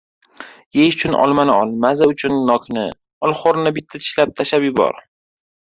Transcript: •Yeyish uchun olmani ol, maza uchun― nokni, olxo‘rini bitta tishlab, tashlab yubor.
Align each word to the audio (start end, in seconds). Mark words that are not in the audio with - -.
•Yeyish 0.77 0.97
uchun 0.97 1.17
olmani 1.25 1.53
ol, 1.57 1.75
maza 1.85 2.07
uchun― 2.13 2.35
nokni, 2.49 2.87
olxo‘rini 3.29 3.77
bitta 3.79 4.03
tishlab, 4.07 4.37
tashlab 4.41 4.71
yubor. 4.71 5.03